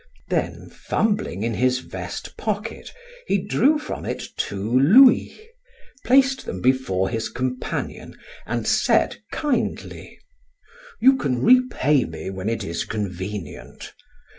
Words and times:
Then, 0.29 0.71
fumbling 0.71 1.43
in 1.43 1.53
his 1.53 1.77
vest 1.77 2.35
pocket, 2.35 2.91
he 3.27 3.37
drew 3.37 3.77
from 3.77 4.03
it 4.03 4.23
two 4.35 4.79
louis, 4.79 5.39
placed 6.03 6.47
them 6.47 6.59
before 6.59 7.07
his 7.09 7.29
companion, 7.29 8.17
and 8.47 8.65
said 8.65 9.17
kindly: 9.31 10.17
"You 10.99 11.17
can 11.17 11.43
repay 11.43 12.05
me 12.05 12.31
when 12.31 12.49
it 12.49 12.63
is 12.63 12.83
convenient. 12.83 13.93